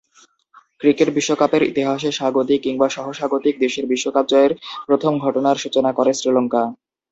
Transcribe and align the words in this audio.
Cricket 0.81 1.09
বিশ্বকাপের 1.15 1.63
ইতিহাসে 1.63 2.09
স্বাগতিক 2.11 2.59
কিংবা 2.61 2.87
সহ-স্বাগতিক 2.89 3.55
দেশের 3.59 3.85
বিশ্বকাপ 3.85 4.25
জয়ের 4.27 4.51
প্রথম 4.87 5.13
ঘটনার 5.19 5.61
সূচনা 5.63 5.91
করে 5.93 6.11
শ্রীলঙ্কা। 6.13 6.63